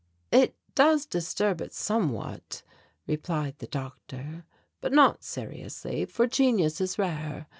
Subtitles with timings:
[0.31, 2.63] "It does disturb it somewhat,"
[3.05, 4.45] replied the doctor,
[4.81, 7.45] "but not seriously, for genius is rare.